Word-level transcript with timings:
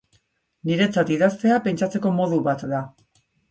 Niretzat 0.69 1.11
idaztea, 1.17 1.59
pentsatzeko 1.69 2.17
modu 2.23 2.43
bat 2.51 2.67
da. 2.75 2.83